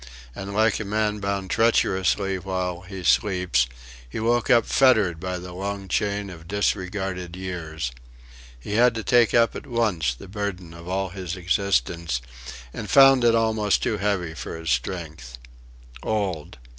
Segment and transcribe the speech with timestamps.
[0.33, 3.67] And like a man bound treacherously while he sleeps,
[4.09, 7.91] he woke up fettered by the long chain of disregarded years.
[8.59, 12.19] He had to take up at once the burden of all his existence,
[12.73, 15.37] and found it almost too heavy for his strength.
[16.01, 16.57] Old!